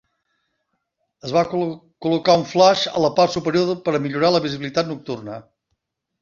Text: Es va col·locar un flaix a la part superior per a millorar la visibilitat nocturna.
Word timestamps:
Es 1.27 1.33
va 1.35 1.43
col·locar 1.51 2.35
un 2.39 2.45
flaix 2.53 2.87
a 2.93 3.05
la 3.05 3.13
part 3.21 3.37
superior 3.37 3.71
per 3.89 3.95
a 3.99 4.01
millorar 4.07 4.33
la 4.37 4.41
visibilitat 4.49 4.91
nocturna. 4.95 5.39